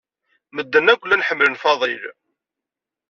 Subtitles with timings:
[0.55, 2.03] Medden akk llan ḥemmlen Fadil.